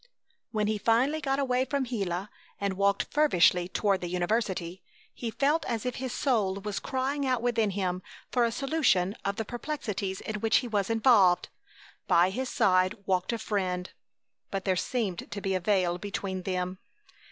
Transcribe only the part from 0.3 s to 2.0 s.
When he finally got away from